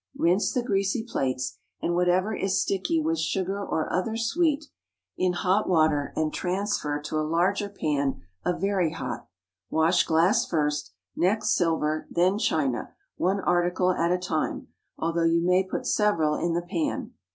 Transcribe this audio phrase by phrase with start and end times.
[0.17, 4.65] Rinse the greasy plates, and whatever is sticky with sugar or other sweet,
[5.15, 9.27] in hot water and transfer to a larger pan of very hot.
[9.69, 15.85] Wash glass first; next silver; then china—one article at a time, although you may put
[15.85, 17.13] several in the pan.